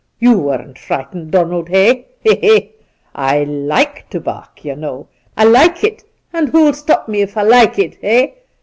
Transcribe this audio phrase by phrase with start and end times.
[0.17, 2.33] You weren't frightened, Donald, ehl He!
[2.33, 2.71] he!
[3.13, 5.07] I like to bark, ye know.
[5.37, 8.29] I like it, and who'll stop me if I like it, eh?